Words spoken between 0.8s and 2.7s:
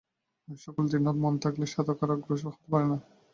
দিনরাত মন থাকলে সাধক আর অগ্রসর হতে